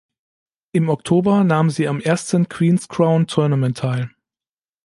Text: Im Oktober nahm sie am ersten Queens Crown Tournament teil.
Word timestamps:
Im 0.71 0.89
Oktober 0.89 1.43
nahm 1.43 1.69
sie 1.69 1.87
am 1.87 1.99
ersten 1.99 2.49
Queens 2.49 2.87
Crown 2.87 3.27
Tournament 3.27 3.77
teil. 3.77 4.09